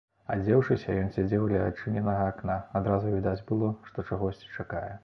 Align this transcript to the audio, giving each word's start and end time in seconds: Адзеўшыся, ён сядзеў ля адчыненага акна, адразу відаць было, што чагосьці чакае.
Адзеўшыся, 0.35 0.95
ён 1.01 1.11
сядзеў 1.17 1.45
ля 1.51 1.61
адчыненага 1.67 2.27
акна, 2.33 2.57
адразу 2.81 3.13
відаць 3.21 3.39
было, 3.53 3.73
што 3.93 4.09
чагосьці 4.11 4.53
чакае. 4.57 4.91